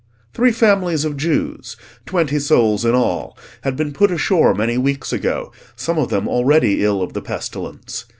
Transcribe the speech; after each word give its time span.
Three 0.33 0.51
families 0.51 1.05
of 1.05 1.15
Jews, 1.15 1.77
twenty 2.07 2.39
souls 2.39 2.83
in 2.85 2.95
all, 2.95 3.37
had 3.61 3.75
been 3.75 3.93
put 3.93 4.09
ashore 4.09 4.55
many 4.55 4.75
weeks 4.75 5.13
ago, 5.13 5.51
some 5.75 5.99
of 5.99 6.09
them 6.09 6.27
already 6.27 6.83
ill 6.83 7.03
of 7.03 7.13
the 7.13 7.21
pestilence. 7.21 8.05